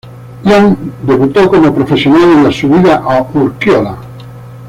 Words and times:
Ion 0.45 0.93
debutó 1.03 1.47
como 1.47 1.75
profesional 1.75 2.23
en 2.23 2.43
la 2.45 2.51
Subida 2.51 2.95
a 3.05 3.21
Urkiola. 3.21 3.97